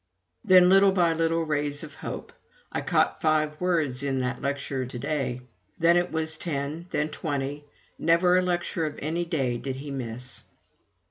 [0.43, 2.33] Then, little by little, rays of hope.
[2.71, 5.41] "I caught five words in 's lecture to day!"
[5.77, 7.65] Then it was ten, then twenty.
[7.99, 10.41] Never a lecture of any day did he miss.